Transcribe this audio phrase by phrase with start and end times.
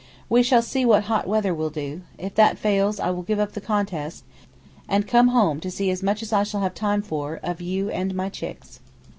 [0.29, 3.51] We shall see what hot weather will do; if that fails I will give up
[3.51, 4.23] the contest,
[4.89, 7.91] and come home to see as much as I shall have time for of you
[7.91, 8.79] and my chicks.